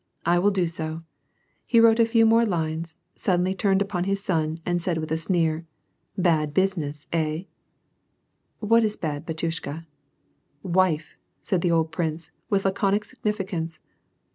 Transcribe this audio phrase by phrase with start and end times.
[0.35, 1.03] "I will do so."
[1.63, 5.15] He wrote a few more lines, suddenly turned upon his son, and said with a
[5.17, 5.67] sneer:"
[6.27, 7.47] Bad business, hey?""
[8.71, 9.85] What is bad, batyushka?""
[10.79, 13.79] Wife!" said the old prince, with laconic significance.